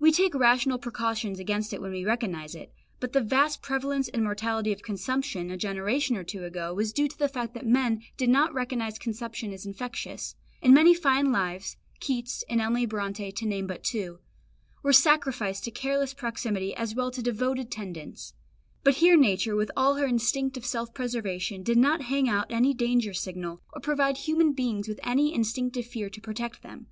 We 0.00 0.10
take 0.10 0.34
rational 0.34 0.78
precautions 0.78 1.38
against 1.38 1.72
it 1.72 1.80
when 1.80 1.92
we 1.92 2.04
recognise 2.04 2.56
it, 2.56 2.72
but 2.98 3.12
the 3.12 3.20
vast 3.20 3.62
prevalence 3.62 4.08
and 4.08 4.24
mortality 4.24 4.72
of 4.72 4.82
consumption 4.82 5.52
a 5.52 5.56
generation 5.56 6.16
or 6.16 6.24
two 6.24 6.42
ago 6.44 6.74
was 6.74 6.92
due 6.92 7.06
to 7.06 7.16
the 7.16 7.28
fact 7.28 7.54
that 7.54 7.64
men 7.64 8.02
did 8.16 8.28
not 8.28 8.52
recognise 8.52 8.98
consumption 8.98 9.52
as 9.52 9.64
infectious; 9.66 10.34
and 10.60 10.74
many 10.74 10.94
fine 10.94 11.30
lives 11.30 11.76
Keats 12.00 12.42
and 12.50 12.60
Emily 12.60 12.86
Bronte, 12.86 13.30
to 13.30 13.46
name 13.46 13.68
but 13.68 13.84
two 13.84 14.18
were 14.82 14.92
sacrificed 14.92 15.62
to 15.62 15.70
careless 15.70 16.12
proximity 16.12 16.74
as 16.74 16.96
well 16.96 17.10
as 17.10 17.14
to 17.14 17.22
devoted 17.22 17.70
tendance; 17.70 18.34
but 18.82 18.94
here 18.96 19.16
nature, 19.16 19.54
with 19.54 19.70
all 19.76 19.94
her 19.94 20.06
instinct 20.08 20.56
of 20.56 20.66
self 20.66 20.92
preservation, 20.92 21.62
did 21.62 21.78
not 21.78 22.02
hang 22.02 22.28
out 22.28 22.50
any 22.50 22.74
danger 22.74 23.14
signal, 23.14 23.60
or 23.72 23.80
provide 23.80 24.16
human 24.16 24.52
beings 24.52 24.88
with 24.88 24.98
any 25.04 25.32
instinctive 25.32 25.86
fear 25.86 26.10
to 26.10 26.20
protect 26.20 26.62
them. 26.64 26.88